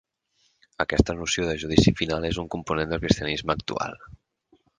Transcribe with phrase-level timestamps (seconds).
[0.85, 4.01] Aquesta noció de Judici Final és un component del cristianisme actual.